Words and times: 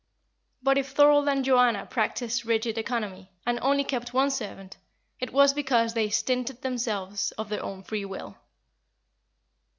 But 0.63 0.79
if 0.79 0.93
Thorold 0.93 1.29
and 1.29 1.45
Joanna 1.45 1.85
practised 1.85 2.43
rigid 2.43 2.79
economy, 2.79 3.29
and 3.45 3.59
only 3.61 3.83
kept 3.83 4.15
one 4.15 4.31
servant, 4.31 4.77
it 5.19 5.31
was 5.31 5.53
because 5.53 5.93
they 5.93 6.09
stinted 6.09 6.63
themselves 6.63 7.29
of 7.33 7.49
their 7.49 7.61
own 7.61 7.83
free 7.83 8.05
will. 8.05 8.35